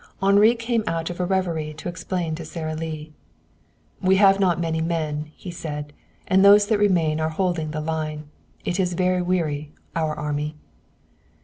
[0.19, 3.11] Henri came out of a reverie to explain to Sara Lee.
[4.01, 5.93] "We have not many men," he said.
[6.27, 8.23] "And those that remain are holding the line.
[8.65, 10.55] It is very weary, our army."